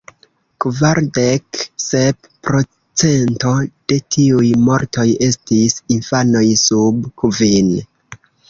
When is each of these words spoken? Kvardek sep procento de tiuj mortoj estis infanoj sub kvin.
Kvardek 0.63 1.59
sep 1.83 2.29
procento 2.47 3.53
de 3.93 3.99
tiuj 4.15 4.49
mortoj 4.71 5.07
estis 5.29 5.79
infanoj 5.99 6.45
sub 6.67 7.09
kvin. 7.25 7.75